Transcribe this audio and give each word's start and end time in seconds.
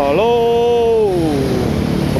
Halo 0.00 1.12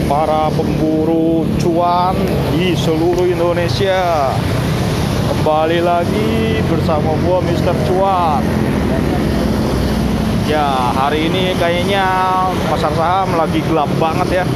para 0.04 0.53
pemburu 0.53 1.48
cuan 1.56 2.12
di 2.53 2.76
seluruh 2.76 3.24
Indonesia. 3.24 4.29
Kembali 5.33 5.80
lagi 5.80 6.61
bersama 6.69 7.16
gua 7.24 7.40
Mr. 7.40 7.72
Cuan. 7.88 8.45
Ya, 10.45 10.93
hari 10.93 11.33
ini 11.33 11.56
kayaknya 11.56 12.04
pasar 12.69 12.93
saham 12.93 13.33
lagi 13.33 13.65
gelap 13.65 13.88
banget 13.97 14.44
ya. 14.44 14.47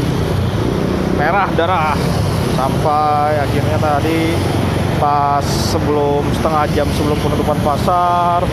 Merah 1.16 1.48
darah. 1.56 1.96
Sampai 2.52 3.40
akhirnya 3.40 3.80
tadi 3.80 4.36
pas 5.00 5.48
sebelum 5.72 6.28
setengah 6.36 6.68
jam 6.76 6.88
sebelum 6.92 7.16
penutupan 7.24 7.56
pasar 7.64 8.44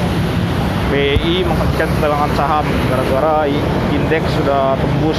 BI 0.91 1.47
menghentikan 1.47 1.87
pelelangan 1.97 2.31
saham. 2.35 2.67
Gara-gara 2.91 3.47
indeks 3.95 4.27
sudah 4.35 4.75
tembus 4.75 5.16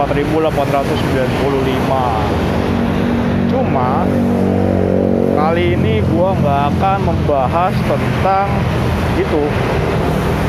4.895 0.00 0.56
cuma 3.52 4.08
kali 5.36 5.76
ini 5.76 6.00
gua 6.08 6.32
nggak 6.32 6.62
akan 6.72 6.98
membahas 7.12 7.74
tentang 7.84 8.48
itu. 9.20 9.44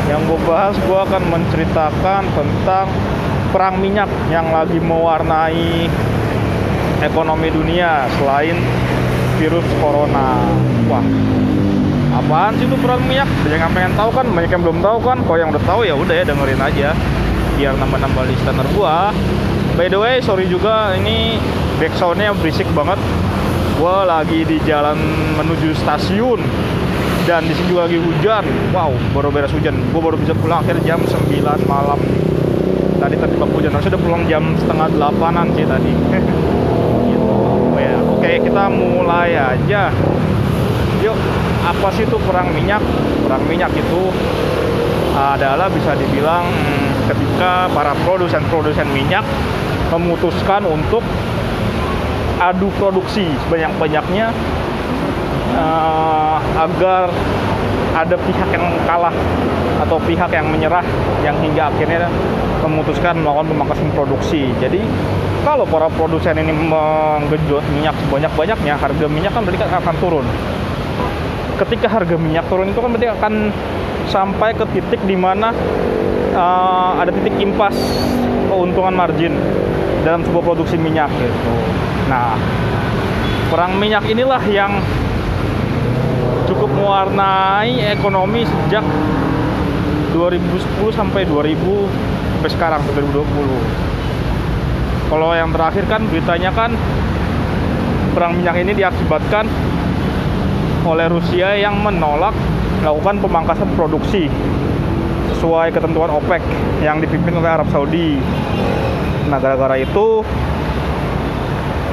Yang 0.08 0.22
gue 0.28 0.40
bahas 0.48 0.76
gua 0.88 1.04
akan 1.08 1.24
menceritakan 1.28 2.24
tentang 2.32 2.88
perang 3.52 3.84
minyak 3.84 4.08
yang 4.32 4.48
lagi 4.48 4.80
mewarnai 4.80 5.92
ekonomi 7.04 7.52
dunia 7.52 8.08
selain 8.16 8.56
virus 9.40 9.68
corona. 9.84 10.40
Wah 10.88 11.04
apaan 12.12 12.54
sih 12.60 12.68
itu 12.68 12.76
perang 12.78 13.02
minyak? 13.08 13.28
Banyak 13.48 13.60
yang 13.60 13.74
pengen 13.74 13.94
tahu 13.96 14.10
kan 14.12 14.26
banyak 14.28 14.52
yang 14.52 14.64
belum 14.64 14.80
tahu 14.84 14.98
kan. 15.00 15.18
Kalau 15.24 15.38
yang 15.40 15.50
udah 15.50 15.64
tahu 15.64 15.82
ya 15.88 15.94
udah 15.96 16.16
ya 16.16 16.24
dengerin 16.28 16.62
aja. 16.62 16.90
Biar 17.56 17.74
nambah-nambah 17.80 18.24
listener 18.28 18.68
gua. 18.76 19.16
By 19.80 19.88
the 19.88 20.00
way 20.00 20.20
sorry 20.20 20.46
juga 20.52 20.94
ini 21.00 21.40
backsoundnya 21.80 22.36
berisik 22.36 22.68
banget. 22.76 23.00
Gua 23.80 24.06
lagi 24.06 24.44
di 24.44 24.60
jalan 24.68 25.00
menuju 25.40 25.72
stasiun. 25.80 26.40
Dan 27.22 27.46
di 27.46 27.54
sini 27.54 27.70
juga 27.72 27.88
lagi 27.88 28.02
hujan. 28.02 28.44
Wow 28.76 28.92
baru 29.16 29.30
beres 29.32 29.54
hujan. 29.56 29.80
Gua 29.96 30.02
baru 30.12 30.18
bisa 30.20 30.36
pulang 30.36 30.62
akhir 30.62 30.84
jam 30.84 31.00
9 31.00 31.32
malam. 31.66 32.00
Tadi 33.00 33.16
terjebak 33.18 33.50
hujan. 33.56 33.72
Harusnya 33.72 33.98
udah 33.98 34.04
pulang 34.04 34.24
jam 34.28 34.44
setengah 34.60 34.88
delapanan 34.92 35.48
sih 35.56 35.66
tadi. 35.66 35.92
Gitu. 37.12 37.28
ya. 37.76 37.98
oke 37.98 38.32
kita 38.46 38.64
mulai 38.70 39.34
aja. 39.34 39.90
Yuk 41.02 41.18
apa 41.62 41.88
sih 41.94 42.04
itu 42.10 42.18
perang 42.26 42.50
minyak 42.52 42.82
perang 43.26 43.44
minyak 43.46 43.72
itu 43.78 44.02
adalah 45.14 45.68
bisa 45.70 45.94
dibilang 45.94 46.48
hmm, 46.48 47.12
ketika 47.12 47.70
para 47.76 47.94
produsen-produsen 48.08 48.88
minyak 48.90 49.24
memutuskan 49.92 50.64
untuk 50.66 51.04
adu 52.42 52.74
produksi 52.80 53.28
sebanyak-banyaknya 53.46 54.34
uh, 55.54 56.40
agar 56.58 57.12
ada 57.92 58.16
pihak 58.16 58.50
yang 58.56 58.66
kalah 58.88 59.14
atau 59.84 60.00
pihak 60.08 60.32
yang 60.32 60.48
menyerah 60.48 60.82
yang 61.22 61.36
hingga 61.44 61.70
akhirnya 61.70 62.08
memutuskan 62.64 63.20
melakukan 63.20 63.52
pemangkasan 63.52 63.90
produksi. 63.92 64.48
Jadi 64.62 64.80
kalau 65.42 65.66
para 65.66 65.90
produsen 65.90 66.38
ini 66.38 66.54
menggenjot 66.54 67.66
minyak 67.74 67.98
sebanyak-banyaknya, 68.08 68.74
harga 68.78 69.06
minyak 69.10 69.34
kan 69.34 69.42
berarti 69.44 69.66
akan 69.66 69.96
turun. 69.98 70.26
Ketika 71.62 71.86
harga 71.86 72.18
minyak 72.18 72.50
turun 72.50 72.74
itu 72.74 72.82
kan 72.82 72.90
berarti 72.90 73.14
akan 73.14 73.54
sampai 74.10 74.50
ke 74.58 74.66
titik 74.74 74.98
di 75.06 75.14
mana 75.14 75.54
uh, 76.34 76.98
ada 76.98 77.14
titik 77.14 77.38
impas 77.38 77.78
keuntungan 78.50 78.98
margin 78.98 79.38
dalam 80.02 80.26
sebuah 80.26 80.42
produksi 80.42 80.82
minyak 80.82 81.14
gitu. 81.22 81.54
Nah, 82.10 82.34
perang 83.54 83.78
minyak 83.78 84.10
inilah 84.10 84.42
yang 84.50 84.82
cukup 86.50 86.74
mewarnai 86.74 87.94
ekonomi 87.94 88.42
sejak 88.44 88.84
2010 90.12 90.92
sampai 90.92 91.24
2000 91.30 91.56
sampai 91.56 92.52
sekarang 92.52 92.82
2020. 92.98 95.14
Kalau 95.14 95.30
yang 95.38 95.54
terakhir 95.54 95.86
kan 95.86 96.02
beritanya 96.10 96.50
kan 96.52 96.74
perang 98.12 98.36
minyak 98.36 98.60
ini 98.60 98.76
diakibatkan 98.76 99.48
oleh 100.82 101.08
Rusia 101.10 101.54
yang 101.54 101.78
menolak 101.78 102.34
melakukan 102.82 103.22
pemangkasan 103.22 103.70
produksi 103.78 104.26
sesuai 105.38 105.74
ketentuan 105.74 106.10
OPEC 106.10 106.42
yang 106.82 106.98
dipimpin 106.98 107.38
oleh 107.38 107.50
Arab 107.50 107.70
Saudi. 107.70 108.18
Nah, 109.30 109.38
gara-gara 109.38 109.78
itu 109.78 110.26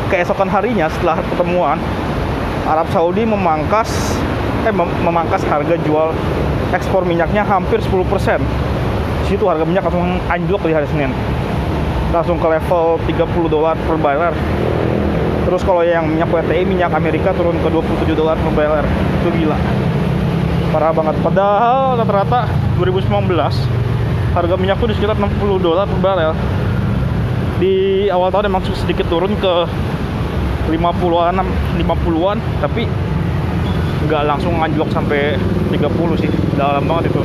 keesokan 0.09 0.49
harinya 0.49 0.88
setelah 0.88 1.21
pertemuan 1.21 1.76
Arab 2.65 2.88
Saudi 2.93 3.28
memangkas 3.28 4.16
eh 4.65 4.72
mem 4.72 4.88
memangkas 5.05 5.44
harga 5.49 5.76
jual 5.84 6.12
ekspor 6.72 7.05
minyaknya 7.05 7.44
hampir 7.44 7.81
10%. 7.81 8.05
Situ 9.28 9.44
harga 9.44 9.65
minyak 9.65 9.84
langsung 9.84 10.20
anjlok 10.28 10.65
di 10.69 10.72
hari 10.72 10.88
Senin. 10.88 11.12
Langsung 12.12 12.41
ke 12.41 12.49
level 12.49 12.97
30 13.05 13.53
dolar 13.53 13.76
per 13.76 13.97
barrel. 14.00 14.32
Terus 15.49 15.65
kalau 15.65 15.81
yang 15.81 16.05
minyak 16.05 16.29
WTI, 16.29 16.69
minyak 16.69 16.93
Amerika 16.93 17.33
turun 17.33 17.57
ke 17.65 17.73
27 17.73 18.13
dolar 18.13 18.37
per 18.37 18.53
barrel. 18.53 18.85
Itu 19.25 19.33
gila. 19.33 19.57
Parah 20.77 20.93
banget. 20.93 21.17
Padahal 21.25 21.97
rata-rata 21.97 22.53
2019 22.77 23.33
harga 24.37 24.55
minyak 24.61 24.77
tuh 24.77 24.93
di 24.93 24.95
sekitar 25.01 25.17
60 25.17 25.41
dolar 25.65 25.89
per 25.89 26.01
barrel. 26.05 26.37
Di 27.57 28.07
awal 28.13 28.29
tahun 28.29 28.53
emang 28.53 28.61
sedikit 28.77 29.09
turun 29.09 29.41
ke 29.41 29.65
50-an 30.69 31.41
50-an 31.81 32.39
tapi 32.61 32.85
nggak 34.05 34.23
langsung 34.29 34.53
anjlok 34.61 34.93
sampai 34.93 35.41
30 35.73 36.21
sih 36.21 36.31
dalam 36.61 36.85
banget 36.85 37.09
itu 37.09 37.25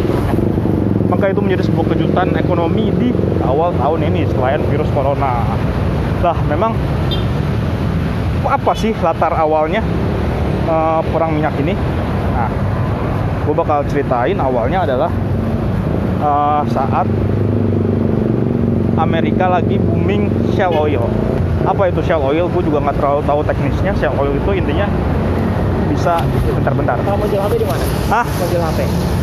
maka 1.11 1.29
itu 1.29 1.43
menjadi 1.43 1.63
sebuah 1.67 1.85
kejutan 1.93 2.27
ekonomi 2.39 2.89
di 2.95 3.11
awal 3.43 3.75
tahun 3.75 4.09
ini 4.09 4.31
selain 4.31 4.63
virus 4.71 4.87
corona 4.95 5.43
lah 6.23 6.37
memang 6.47 6.71
apa 8.47 8.71
sih 8.75 8.91
latar 8.99 9.31
awalnya 9.35 9.79
uh, 10.67 10.99
perang 11.13 11.35
minyak 11.35 11.55
ini? 11.59 11.73
Nah 12.33 12.49
gue 13.43 13.55
bakal 13.55 13.83
ceritain 13.91 14.39
awalnya 14.39 14.87
adalah 14.87 15.11
uh, 16.23 16.61
saat 16.71 17.07
Amerika 18.93 19.49
lagi 19.49 19.81
booming 19.81 20.29
shell 20.53 20.71
oil. 20.75 21.09
Apa 21.63 21.89
itu 21.89 22.03
shell 22.03 22.21
oil? 22.21 22.47
Gue 22.51 22.63
juga 22.63 22.83
nggak 22.83 22.97
terlalu 22.99 23.21
tahu 23.25 23.41
teknisnya. 23.43 23.91
Shell 23.97 24.15
oil 24.19 24.35
itu 24.35 24.51
intinya 24.55 24.87
bisa 25.93 26.19
bentar-bentar. 26.57 26.97
Kalau 26.99 27.17
mau 27.17 27.27
jual 27.29 27.41
HP 27.41 27.53
di 27.61 27.67
mana? 27.67 27.85
Hah? 28.09 28.25
mau 28.25 28.47
jual 28.49 28.63
HP 28.63 28.79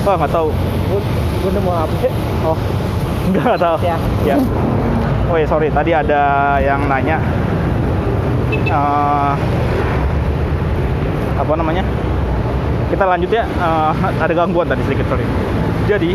oh 0.06 0.14
nggak 0.16 0.32
tahu. 0.32 0.48
Gue 0.88 1.00
gue 1.41 1.50
nemu 1.56 1.70
HP 1.70 2.02
oh 2.47 2.58
nggak 3.32 3.58
tahu. 3.60 3.76
Ya. 3.84 3.97
Ya. 4.25 4.37
Oh 5.31 5.37
ya 5.38 5.47
sorry. 5.47 5.69
Tadi 5.70 5.91
ada 5.94 6.22
yang 6.62 6.88
nanya 6.91 7.20
uh, 8.69 9.32
apa 11.41 11.53
namanya? 11.56 11.87
Kita 12.93 13.06
lanjut 13.06 13.31
ya. 13.32 13.48
Uh, 13.56 13.93
ada 14.21 14.32
gangguan 14.37 14.69
tadi 14.69 14.82
sedikit 14.84 15.09
sorry. 15.09 15.25
Jadi 15.88 16.12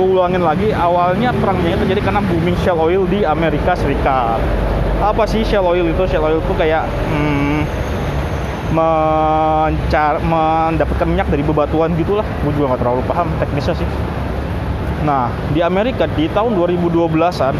gue 0.00 0.06
ulangin 0.06 0.40
lagi 0.40 0.72
awalnya 0.72 1.28
perangnya 1.36 1.76
itu 1.76 1.84
jadi 1.92 2.00
karena 2.00 2.24
booming 2.24 2.56
shell 2.64 2.80
oil 2.80 3.04
di 3.06 3.22
Amerika 3.22 3.76
Serikat. 3.76 4.40
Apa 5.00 5.28
sih 5.28 5.44
shell 5.44 5.64
oil 5.64 5.84
itu? 5.86 6.02
Shell 6.08 6.24
oil 6.24 6.40
itu 6.40 6.54
kayak 6.56 6.88
hmm, 6.88 7.60
mencar 8.72 10.20
mendapatkan 10.24 11.06
minyak 11.06 11.28
dari 11.28 11.44
bebatuan 11.44 11.92
gitulah. 12.00 12.24
Gue 12.42 12.52
juga 12.56 12.74
nggak 12.74 12.80
terlalu 12.80 13.02
paham 13.04 13.28
teknisnya 13.38 13.76
sih. 13.76 13.88
Nah 15.04 15.32
di 15.52 15.60
Amerika 15.64 16.04
di 16.08 16.28
tahun 16.32 16.56
2012an 16.56 17.54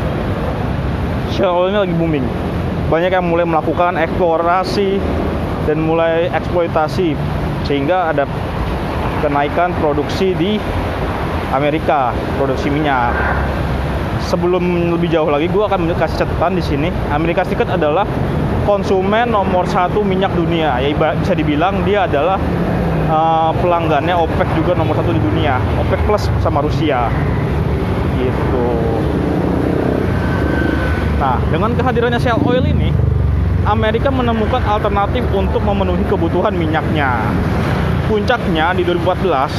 shell 1.33 1.57
oil 1.57 1.69
ini 1.73 1.79
lagi 1.81 1.95
booming 1.97 2.50
banyak 2.91 3.15
yang 3.15 3.23
mulai 3.23 3.47
melakukan 3.47 3.95
eksplorasi 3.95 4.99
dan 5.71 5.79
mulai 5.79 6.27
eksploitasi 6.35 7.15
sehingga 7.63 8.11
ada 8.11 8.27
kenaikan 9.23 9.71
produksi 9.79 10.35
di 10.35 10.59
Amerika 11.55 12.11
produksi 12.35 12.67
minyak. 12.67 13.15
Sebelum 14.27 14.95
lebih 14.95 15.11
jauh 15.11 15.31
lagi, 15.31 15.47
gue 15.51 15.63
akan 15.63 15.91
kasih 15.95 16.27
catatan 16.27 16.59
di 16.59 16.63
sini. 16.63 16.89
Amerika 17.11 17.43
Serikat 17.43 17.75
adalah 17.75 18.07
konsumen 18.63 19.31
nomor 19.31 19.67
satu 19.67 20.07
minyak 20.07 20.31
dunia. 20.35 20.79
Ya 20.79 20.91
bisa 20.95 21.35
dibilang 21.35 21.83
dia 21.83 22.07
adalah 22.07 22.39
uh, 23.11 23.51
pelanggannya 23.59 24.15
OPEC 24.15 24.49
juga 24.55 24.79
nomor 24.79 24.95
satu 24.99 25.11
di 25.11 25.23
dunia. 25.23 25.59
OPEC 25.83 26.01
plus 26.07 26.31
sama 26.43 26.63
Rusia. 26.63 27.11
Gitu. 28.19 28.80
Nah, 31.21 31.37
dengan 31.53 31.77
kehadirannya 31.77 32.17
Shell 32.17 32.41
Oil 32.49 32.65
ini, 32.65 32.89
Amerika 33.69 34.09
menemukan 34.09 34.65
alternatif 34.65 35.21
untuk 35.37 35.61
memenuhi 35.61 36.01
kebutuhan 36.09 36.57
minyaknya. 36.57 37.21
Puncaknya 38.09 38.73
di 38.73 38.89
2014, 38.89 39.53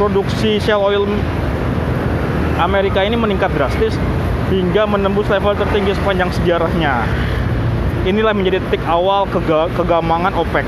produksi 0.00 0.56
Shell 0.56 0.80
Oil 0.80 1.04
Amerika 2.56 3.04
ini 3.04 3.20
meningkat 3.20 3.52
drastis 3.52 3.92
hingga 4.48 4.88
menembus 4.88 5.28
level 5.28 5.52
tertinggi 5.60 5.92
sepanjang 5.92 6.32
sejarahnya. 6.32 7.04
Inilah 8.08 8.32
menjadi 8.32 8.64
titik 8.64 8.80
awal 8.88 9.28
kega 9.28 9.68
kegamangan 9.76 10.32
OPEC. 10.40 10.64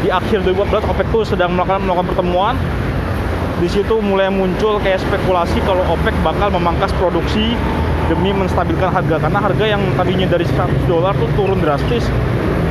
Di 0.00 0.08
akhir 0.08 0.48
2014 0.48 0.80
OPEC 0.80 1.06
itu 1.12 1.20
sedang 1.36 1.52
melakukan, 1.52 1.84
melakukan 1.84 2.08
pertemuan. 2.08 2.56
Di 3.60 3.68
situ 3.68 4.00
mulai 4.00 4.32
muncul 4.32 4.80
kayak 4.80 5.04
spekulasi 5.04 5.60
kalau 5.68 5.84
OPEC 5.92 6.16
bakal 6.24 6.48
memangkas 6.56 6.88
produksi 6.96 7.52
demi 8.08 8.30
menstabilkan 8.36 8.92
harga 8.92 9.16
karena 9.16 9.40
harga 9.40 9.64
yang 9.64 9.82
tadinya 9.96 10.26
dari 10.28 10.44
100 10.44 10.90
dolar 10.90 11.16
tuh 11.16 11.28
turun 11.36 11.58
drastis 11.60 12.04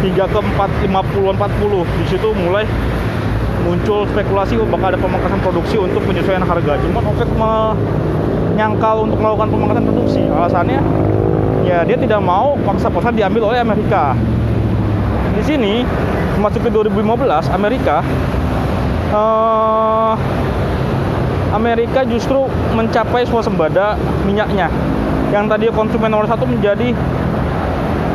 hingga 0.05 0.29
ke 0.29 0.39
450 0.39 1.33
40. 1.33 1.99
Di 2.03 2.05
situ 2.11 2.27
mulai 2.35 2.65
muncul 3.63 4.03
spekulasi 4.11 4.59
oh, 4.59 4.67
bakal 4.67 4.93
ada 4.93 4.99
pemangkasan 4.99 5.39
produksi 5.41 5.75
untuk 5.79 6.03
penyesuaian 6.03 6.43
harga. 6.43 6.73
Cuman 6.83 7.03
OPEC 7.15 7.29
menyangkal 7.33 8.95
untuk 9.07 9.17
melakukan 9.17 9.47
pemangkasan 9.49 9.83
produksi. 9.87 10.21
Alasannya 10.27 10.79
ya 11.63 11.87
dia 11.87 11.97
tidak 11.97 12.19
mau 12.19 12.59
paksa-paksa 12.61 13.15
diambil 13.15 13.55
oleh 13.55 13.63
Amerika. 13.63 14.13
Di 15.33 15.43
sini 15.47 15.81
memasuki 16.37 16.69
2015 16.69 17.49
Amerika 17.55 18.03
uh, 19.15 20.13
Amerika 21.53 22.01
justru 22.03 22.49
mencapai 22.73 23.23
swasembada 23.29 23.95
minyaknya 24.25 24.67
yang 25.33 25.49
tadi 25.49 25.65
konsumen 25.73 26.13
nomor 26.13 26.29
satu 26.29 26.45
menjadi 26.45 26.93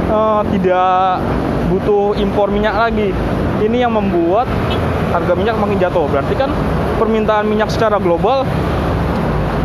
uh, 0.07 0.47
tidak 0.55 1.19
butuh 1.67 2.15
impor 2.15 2.47
minyak 2.55 2.79
lagi. 2.79 3.11
Ini 3.59 3.91
yang 3.91 3.99
membuat 3.99 4.47
harga 5.11 5.35
minyak 5.35 5.59
makin 5.59 5.83
jatuh. 5.83 6.07
Berarti 6.07 6.39
kan 6.39 6.55
permintaan 7.03 7.51
minyak 7.51 7.75
secara 7.75 7.99
global 7.99 8.47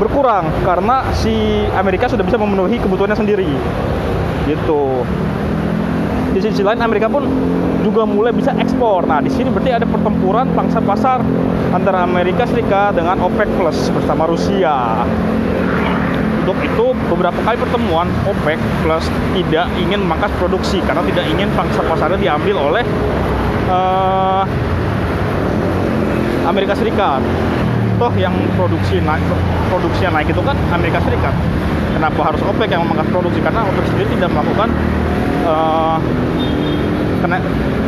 berkurang 0.02 0.50
karena 0.66 1.06
si 1.14 1.64
Amerika 1.78 2.10
sudah 2.10 2.26
bisa 2.26 2.42
memenuhi 2.42 2.82
kebutuhannya 2.82 3.22
sendiri. 3.22 3.54
Gitu. 4.50 4.84
Di 6.34 6.42
sisi 6.42 6.66
lain 6.66 6.82
Amerika 6.82 7.06
pun 7.06 7.30
juga 7.86 8.10
mulai 8.10 8.34
bisa 8.34 8.50
ekspor. 8.58 9.06
Nah, 9.06 9.22
di 9.22 9.30
sini 9.30 9.54
berarti 9.54 9.70
ada 9.70 9.86
pertempuran 9.86 10.50
pangsa 10.58 10.82
pasar 10.82 11.22
antara 11.70 12.02
Amerika 12.02 12.50
Serikat 12.50 12.98
dengan 12.98 13.22
OPEC 13.22 13.46
Plus 13.54 13.78
bersama 13.94 14.26
Rusia. 14.26 15.06
Untuk 16.44 16.60
itu, 16.60 16.86
beberapa 17.08 17.40
kali 17.40 17.56
pertemuan 17.56 18.12
OPEC 18.28 18.60
Plus 18.84 19.08
tidak 19.32 19.72
ingin 19.80 20.04
memangkas 20.04 20.28
produksi 20.36 20.84
karena 20.84 21.00
tidak 21.08 21.24
ingin 21.32 21.48
pangsa 21.56 21.80
pasarnya 21.88 22.20
diambil 22.20 22.60
oleh 22.60 22.84
uh, 23.72 24.44
Amerika 26.44 26.76
Serikat. 26.76 27.24
Toh 27.96 28.12
yang 28.20 28.36
produksi 28.60 29.00
naik 29.00 29.24
produksinya 29.72 30.20
naik 30.20 30.36
itu 30.36 30.44
kan 30.44 30.60
Amerika 30.76 31.00
Serikat. 31.08 31.32
Kenapa 31.96 32.20
harus 32.28 32.44
OPEC 32.44 32.76
yang 32.76 32.84
memangkas 32.84 33.08
produksi? 33.08 33.40
Karena 33.40 33.64
OPEC 33.64 33.86
sendiri 33.96 34.10
tidak 34.20 34.30
melakukan 34.36 34.70
uh, 35.48 35.96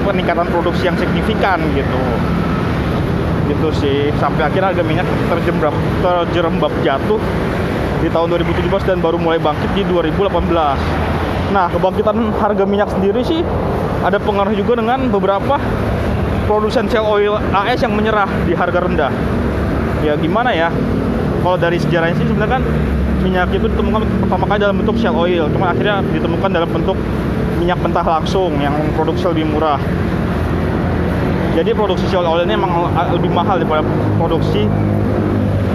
peningkatan 0.08 0.48
produksi 0.48 0.88
yang 0.88 0.96
signifikan 0.96 1.60
gitu. 1.76 2.00
Gitu 3.52 3.68
sih. 3.84 4.00
Sampai 4.16 4.48
akhirnya 4.48 4.72
harga 4.72 4.84
minyak 4.88 5.04
terjerembab 5.28 5.76
terjerembab 6.00 6.72
jatuh 6.88 7.20
di 8.06 8.10
tahun 8.14 8.38
2017 8.38 8.70
dan 8.86 9.02
baru 9.02 9.18
mulai 9.18 9.42
bangkit 9.42 9.74
di 9.74 9.82
2018 9.90 10.30
nah 11.50 11.66
kebangkitan 11.74 12.30
harga 12.38 12.64
minyak 12.70 12.90
sendiri 12.94 13.26
sih 13.26 13.42
ada 14.06 14.22
pengaruh 14.22 14.54
juga 14.54 14.78
dengan 14.78 15.10
beberapa 15.10 15.58
produsen 16.46 16.86
shell 16.86 17.10
oil 17.10 17.42
AS 17.52 17.82
yang 17.82 17.98
menyerah 17.98 18.30
di 18.46 18.54
harga 18.54 18.86
rendah. 18.86 19.12
Ya 20.06 20.14
gimana 20.14 20.54
ya? 20.54 20.70
Kalau 21.42 21.58
dari 21.58 21.82
sejarahnya 21.82 22.14
sih 22.22 22.26
sebenarnya 22.30 22.62
kan 22.62 22.64
minyak 23.26 23.50
itu 23.58 23.66
ditemukan 23.66 24.06
pertama 24.22 24.46
kali 24.46 24.60
dalam 24.62 24.78
bentuk 24.78 24.96
shell 25.02 25.18
oil 25.18 25.50
cuma 25.50 25.74
akhirnya 25.74 26.06
ditemukan 26.14 26.50
dalam 26.54 26.70
bentuk 26.70 26.98
minyak 27.58 27.82
mentah 27.82 28.06
langsung 28.06 28.54
yang 28.62 28.78
produksi 28.94 29.26
lebih 29.26 29.50
murah. 29.50 29.82
Jadi 31.58 31.74
produksi 31.74 32.06
shell 32.14 32.26
oil 32.26 32.46
ini 32.46 32.54
memang 32.54 32.94
lebih 33.10 33.34
mahal 33.34 33.58
daripada 33.58 33.82
produksi 34.22 34.70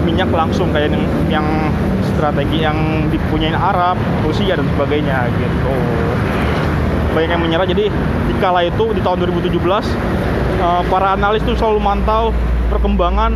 minyak 0.01 0.29
langsung 0.33 0.73
kayak 0.73 0.91
yang, 0.91 1.05
yang 1.29 1.47
strategi 2.13 2.61
yang 2.61 3.07
dipunyain 3.09 3.55
Arab, 3.55 3.97
Rusia 4.25 4.57
dan 4.57 4.65
sebagainya 4.75 5.29
gitu. 5.37 5.75
Banyak 7.11 7.29
yang 7.33 7.41
menyerah 7.43 7.67
jadi 7.67 7.91
di 8.27 8.33
kala 8.39 8.65
itu 8.65 8.95
di 8.95 9.01
tahun 9.03 9.25
2017 9.27 9.57
uh, 10.61 10.81
para 10.87 11.17
analis 11.17 11.43
tuh 11.43 11.57
selalu 11.57 11.79
mantau 11.81 12.31
perkembangan 12.71 13.35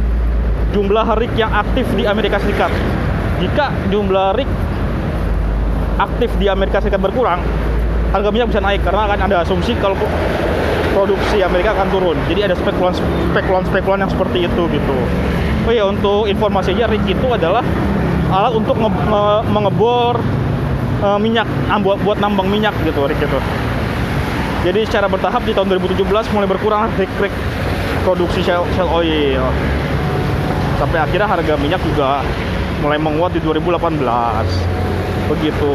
jumlah 0.71 1.07
rig 1.19 1.33
yang 1.35 1.51
aktif 1.51 1.87
di 1.95 2.07
Amerika 2.07 2.39
Serikat. 2.39 2.71
Jika 3.43 3.71
jumlah 3.91 4.35
rig 4.39 4.47
aktif 5.99 6.31
di 6.39 6.47
Amerika 6.47 6.79
Serikat 6.79 7.03
berkurang, 7.03 7.43
harga 8.15 8.29
minyak 8.31 8.51
bisa 8.51 8.63
naik 8.63 8.83
karena 8.83 9.11
akan 9.11 9.19
ada 9.27 9.35
asumsi 9.43 9.75
kalau 9.79 9.95
produksi 10.95 11.43
Amerika 11.43 11.75
akan 11.75 11.87
turun. 11.91 12.17
Jadi 12.31 12.47
ada 12.47 12.55
spekulan 12.55 12.95
spekulan 13.35 13.63
spekulan 13.67 13.99
yang 14.07 14.11
seperti 14.11 14.47
itu 14.47 14.63
gitu. 14.71 14.97
Oh 15.65 15.73
ya 15.73 15.89
untuk 15.89 16.29
informasi 16.29 16.77
aja 16.77 16.85
rig 16.85 17.01
itu 17.09 17.25
adalah 17.25 17.65
alat 18.29 18.53
untuk 18.53 18.77
nge 18.77 18.85
nge 18.85 19.25
mengebor 19.49 20.21
uh, 21.01 21.17
minyak 21.17 21.49
buat 21.81 21.97
buat 22.05 22.21
nambang 22.21 22.45
minyak 22.53 22.77
gitu 22.85 23.01
rig 23.09 23.17
itu. 23.17 23.39
Jadi 24.61 24.81
secara 24.85 25.09
bertahap 25.09 25.41
di 25.45 25.53
tahun 25.57 25.73
2017 25.77 26.05
mulai 26.33 26.47
berkurang 26.49 26.89
rig-rig 26.97 27.33
produksi 28.05 28.45
shell, 28.45 28.65
shell 28.77 28.89
oil. 28.89 29.45
Sampai 30.77 31.01
akhirnya 31.01 31.29
harga 31.29 31.53
minyak 31.57 31.81
juga 31.81 32.21
mulai 32.81 33.01
menguat 33.01 33.33
di 33.33 33.41
2018. 33.41 34.05
Begitu. 35.33 35.73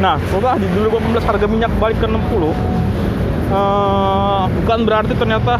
Nah, 0.00 0.20
setelah 0.28 0.56
di 0.60 0.68
2018 0.72 1.24
harga 1.24 1.46
minyak 1.48 1.72
balik 1.80 1.96
ke 2.00 2.08
60, 2.08 2.52
uh, 3.52 4.44
bukan 4.48 4.78
berarti 4.84 5.12
ternyata 5.16 5.56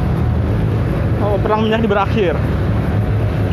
perang 1.40 1.66
minyak 1.66 1.82
ini 1.82 1.88
berakhir. 1.90 2.34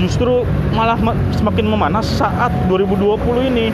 Justru 0.01 0.43
malah 0.73 0.97
semakin 1.35 1.65
memanas 1.69 2.09
saat 2.09 2.49
2020 2.65 3.49
ini. 3.53 3.69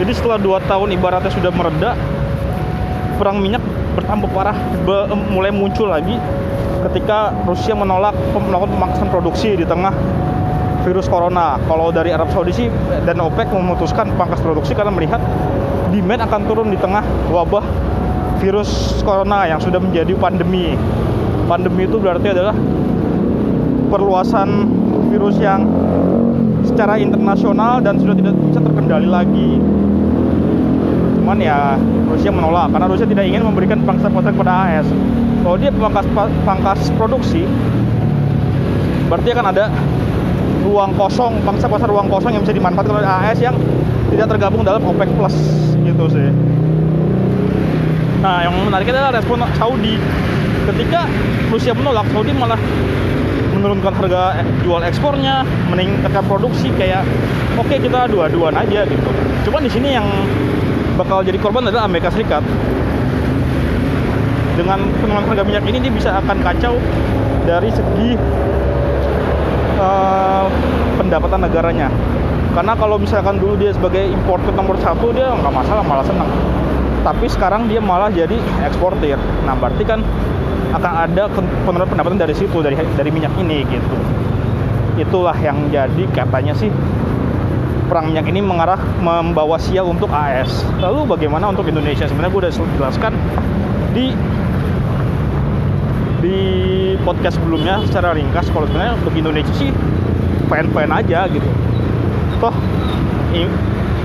Jadi 0.00 0.12
setelah 0.16 0.40
2 0.40 0.64
tahun 0.64 0.88
ibaratnya 0.96 1.28
sudah 1.28 1.52
mereda, 1.52 1.92
perang 3.20 3.36
minyak 3.36 3.60
bertambah 3.92 4.32
parah 4.32 4.56
be, 4.88 5.12
mulai 5.28 5.52
muncul 5.52 5.92
lagi 5.92 6.16
ketika 6.88 7.36
Rusia 7.44 7.76
menolak 7.76 8.16
melakukan 8.32 8.72
pemangkasan 8.72 9.08
produksi 9.12 9.60
di 9.60 9.68
tengah 9.68 9.92
virus 10.80 11.04
corona. 11.04 11.60
Kalau 11.68 11.92
dari 11.92 12.08
Arab 12.16 12.32
Saudi 12.32 12.56
sih 12.56 12.72
dan 13.04 13.20
OPEC 13.20 13.52
memutuskan 13.52 14.16
pangkas 14.16 14.40
produksi 14.40 14.72
karena 14.72 14.88
melihat 14.88 15.20
demand 15.92 16.24
akan 16.24 16.40
turun 16.48 16.68
di 16.72 16.78
tengah 16.80 17.04
wabah 17.28 17.64
virus 18.40 18.96
corona 19.04 19.44
yang 19.44 19.60
sudah 19.60 19.76
menjadi 19.76 20.16
pandemi. 20.16 20.72
Pandemi 21.44 21.84
itu 21.84 22.00
berarti 22.00 22.32
adalah 22.32 22.56
perluasan 23.90 24.70
virus 25.10 25.36
yang 25.42 25.66
secara 26.62 26.96
internasional 27.02 27.82
dan 27.82 27.98
sudah 27.98 28.14
tidak 28.14 28.38
bisa 28.46 28.62
terkendali 28.62 29.10
lagi. 29.10 29.58
Cuman 31.20 31.36
ya 31.42 31.74
Rusia 32.06 32.30
menolak 32.30 32.70
karena 32.70 32.86
Rusia 32.86 33.06
tidak 33.06 33.26
ingin 33.26 33.42
memberikan 33.42 33.82
pangsa 33.82 34.06
pasar 34.06 34.30
kepada 34.30 34.52
AS 34.70 34.86
kalau 35.40 35.56
dia 35.56 35.72
pangkas 35.72 36.06
pangkas 36.44 36.80
produksi 37.00 37.48
berarti 39.08 39.28
akan 39.34 39.46
ada 39.50 39.64
ruang 40.62 40.92
kosong 40.94 41.40
pangsa 41.42 41.66
pasar 41.66 41.88
ruang 41.88 42.06
kosong 42.12 42.36
yang 42.36 42.42
bisa 42.44 42.54
dimanfaatkan 42.54 42.94
oleh 43.00 43.08
AS 43.08 43.38
yang 43.40 43.56
tidak 44.12 44.36
tergabung 44.36 44.62
dalam 44.62 44.82
OPEC 44.84 45.08
Plus 45.16 45.36
gitu 45.80 46.04
sih. 46.12 46.28
Nah 48.20 48.44
yang 48.44 48.52
menarik 48.68 48.92
adalah 48.92 49.16
respon 49.16 49.40
Saudi. 49.56 49.96
Ketika 50.68 51.08
Rusia 51.48 51.72
menolak 51.72 52.06
Saudi 52.12 52.30
malah 52.36 52.60
menurunkan 53.60 53.92
harga 53.92 54.40
jual 54.64 54.80
ekspornya, 54.80 55.44
meningkatkan 55.68 56.24
produksi 56.24 56.72
kayak 56.80 57.04
oke 57.60 57.68
okay, 57.68 57.76
kita 57.76 58.08
dua-duaan 58.08 58.56
aja 58.56 58.88
gitu. 58.88 59.10
Cuman 59.48 59.60
di 59.64 59.70
sini 59.70 59.92
yang 59.94 60.08
bakal 60.96 61.20
jadi 61.20 61.36
korban 61.36 61.68
adalah 61.68 61.84
Amerika 61.84 62.08
Serikat. 62.08 62.40
Dengan 64.56 64.92
penurunan 65.00 65.24
harga 65.24 65.44
minyak 65.44 65.64
ini 65.68 65.78
dia 65.80 65.92
bisa 65.92 66.10
akan 66.20 66.36
kacau 66.44 66.76
dari 67.48 67.70
segi 67.72 68.16
uh, 69.80 70.44
pendapatan 71.00 71.40
negaranya. 71.44 71.88
Karena 72.50 72.74
kalau 72.74 72.98
misalkan 72.98 73.38
dulu 73.38 73.56
dia 73.56 73.70
sebagai 73.72 74.04
importer 74.10 74.52
nomor 74.52 74.76
satu 74.82 75.14
dia 75.14 75.32
nggak 75.32 75.54
masalah 75.54 75.80
malah 75.86 76.04
senang. 76.04 76.28
Tapi 77.00 77.24
sekarang 77.32 77.64
dia 77.70 77.80
malah 77.80 78.12
jadi 78.12 78.36
eksportir. 78.66 79.16
Nah 79.48 79.56
berarti 79.56 79.86
kan 79.88 80.04
akan 80.70 80.92
ada 81.10 81.26
penurunan 81.66 81.88
pendapatan 81.88 82.18
dari 82.18 82.34
situ 82.34 82.62
dari 82.62 82.78
dari 82.78 83.10
minyak 83.10 83.34
ini 83.38 83.66
gitu. 83.66 83.96
Itulah 85.00 85.36
yang 85.40 85.70
jadi 85.72 86.04
katanya 86.14 86.54
sih 86.54 86.70
perang 87.90 88.10
minyak 88.10 88.30
ini 88.30 88.38
mengarah 88.38 88.78
membawa 89.02 89.58
sial 89.58 89.90
untuk 89.90 90.12
AS. 90.14 90.62
Lalu 90.78 91.10
bagaimana 91.10 91.50
untuk 91.50 91.66
Indonesia? 91.66 92.06
Sebenarnya 92.06 92.30
gue 92.30 92.42
udah 92.46 92.52
jelaskan 92.78 93.12
di 93.90 94.14
di 96.20 96.38
podcast 97.00 97.40
sebelumnya 97.40 97.80
secara 97.88 98.12
ringkas 98.12 98.52
kalau 98.52 98.68
sebenarnya 98.68 98.94
untuk 99.00 99.14
Indonesia 99.16 99.52
sih 99.56 99.72
fan-fan 100.52 100.92
aja 100.92 101.24
gitu 101.32 101.48
toh 102.40 102.54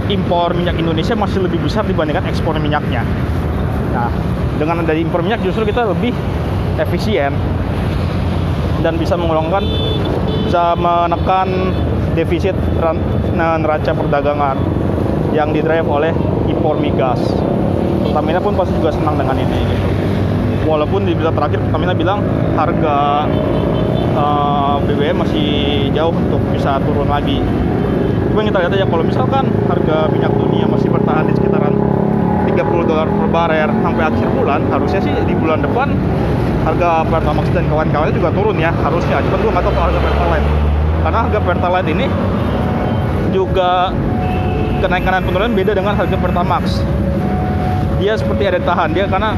impor 0.08 0.56
minyak 0.56 0.80
Indonesia 0.80 1.18
masih 1.18 1.44
lebih 1.44 1.60
besar 1.60 1.84
dibandingkan 1.84 2.24
ekspor 2.32 2.56
minyaknya 2.56 3.04
nah 3.92 4.08
dengan 4.56 4.88
dari 4.88 5.04
impor 5.04 5.20
minyak 5.20 5.44
justru 5.44 5.68
kita 5.68 5.92
lebih 5.92 6.16
efisien 6.80 7.32
dan 8.84 9.02
bisa 9.02 9.18
mengurangi 9.18 9.66
bisa 10.46 10.78
menekan 10.78 11.74
defisit 12.14 12.56
ran- 12.80 13.02
neraca 13.36 13.92
perdagangan 13.92 14.56
yang 15.36 15.52
didrive 15.52 15.84
oleh 15.90 16.14
impor 16.48 16.80
migas. 16.80 17.20
Pertamina 18.08 18.40
pun 18.40 18.56
pasti 18.56 18.72
juga 18.80 18.96
senang 18.96 19.20
dengan 19.20 19.36
ini 19.36 19.60
gitu. 19.68 19.88
Walaupun 20.66 21.04
di 21.04 21.14
berita 21.14 21.36
terakhir 21.36 21.60
Pertamina 21.66 21.94
bilang 21.98 22.24
harga 22.56 23.28
eh, 24.16 24.76
BBM 24.88 25.18
masih 25.20 25.50
jauh 25.92 26.16
untuk 26.16 26.40
bisa 26.56 26.80
turun 26.86 27.12
lagi. 27.12 27.44
Cuma 28.32 28.48
kita 28.48 28.64
lihat 28.64 28.72
aja 28.80 28.86
kalau 28.88 29.04
misalkan 29.04 29.52
harga 29.68 30.08
minyak 30.12 30.32
dunia 30.32 30.66
masih 30.72 30.88
bertahan 30.88 31.28
di 31.28 31.34
sekitaran 31.36 31.76
30 32.48 32.88
dolar 32.88 33.08
per 33.10 33.28
barel 33.28 33.70
sampai 33.84 34.04
akhir 34.08 34.28
bulan, 34.32 34.62
harusnya 34.72 35.00
sih 35.04 35.12
di 35.28 35.36
bulan 35.36 35.60
depan 35.60 35.92
harga 36.66 37.06
Pertamax 37.06 37.46
dan 37.54 37.64
kawan-kawannya 37.70 38.14
juga 38.18 38.30
turun 38.34 38.58
ya 38.58 38.74
harusnya. 38.82 39.22
Cuma 39.22 39.38
gue 39.38 39.52
nggak 39.54 39.64
tahu 39.64 39.76
harga 39.78 40.00
Pertalite. 40.02 40.48
Karena 41.06 41.20
harga 41.30 41.40
Pertalite 41.46 41.90
ini 41.94 42.06
juga 43.30 43.94
kenaikan 44.82 45.12
dan 45.22 45.24
penurunan 45.24 45.54
beda 45.54 45.72
dengan 45.78 45.94
harga 45.94 46.18
Pertamax. 46.18 46.64
Dia 48.02 48.18
seperti 48.18 48.44
ada 48.50 48.60
tahan 48.60 48.90
dia 48.92 49.06
karena 49.06 49.38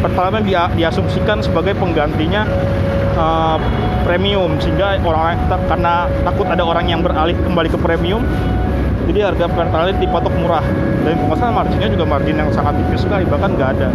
Pertalite 0.00 0.48
dia 0.48 0.72
diasumsikan 0.72 1.44
sebagai 1.44 1.76
penggantinya 1.76 2.48
eh, 3.12 3.58
premium 4.08 4.56
sehingga 4.60 5.00
orang 5.04 5.36
karena 5.48 6.08
takut 6.24 6.48
ada 6.48 6.64
orang 6.64 6.88
yang 6.88 7.00
beralih 7.00 7.36
kembali 7.40 7.68
ke 7.72 7.78
premium 7.80 8.24
jadi 9.08 9.32
harga 9.32 9.46
Pertalite 9.52 10.00
dipatok 10.00 10.32
murah 10.40 10.64
dan 11.04 11.16
salah 11.36 11.64
marginnya 11.64 11.88
juga 11.92 12.04
margin 12.08 12.36
yang 12.36 12.48
sangat 12.52 12.76
tipis 12.80 13.04
sekali 13.04 13.24
bahkan 13.28 13.52
nggak 13.52 13.70
ada 13.80 13.88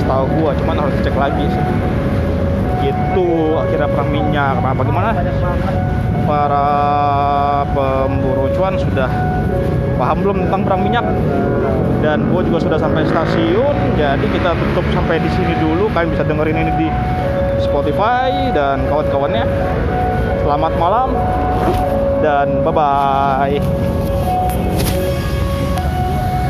setahu 0.00 0.24
gua 0.40 0.50
cuman 0.56 0.76
harus 0.88 0.96
cek 1.04 1.14
lagi 1.14 1.44
sih. 1.46 1.64
Gitu 2.80 3.30
akhirnya 3.60 3.88
perang 3.92 4.10
minyak. 4.10 4.56
Nah 4.64 4.72
bagaimana? 4.72 5.10
Para 6.24 6.68
pemburu 7.74 8.48
cuan 8.56 8.78
sudah 8.78 9.10
paham 10.00 10.18
belum 10.24 10.36
tentang 10.48 10.62
perang 10.64 10.80
minyak? 10.80 11.06
Dan 12.00 12.32
gue 12.32 12.40
juga 12.48 12.64
sudah 12.64 12.78
sampai 12.80 13.04
stasiun 13.04 13.76
jadi 14.00 14.24
kita 14.24 14.56
tutup 14.56 14.86
sampai 14.96 15.20
di 15.20 15.28
sini 15.36 15.52
dulu. 15.60 15.92
Kalian 15.92 16.16
bisa 16.16 16.24
dengerin 16.24 16.56
ini 16.56 16.72
di 16.80 16.88
Spotify 17.60 18.48
dan 18.56 18.88
kawan-kawannya. 18.88 19.44
Selamat 20.40 20.72
malam 20.80 21.08
dan 22.24 22.64
bye 22.64 22.72
bye 22.72 23.99